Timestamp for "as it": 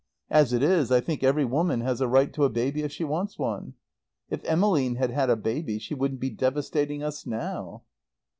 0.31-0.63